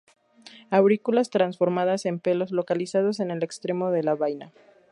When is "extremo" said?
3.43-3.91